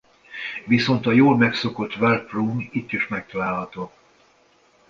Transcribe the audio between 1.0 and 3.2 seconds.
a jól megszokott Warp Room itt is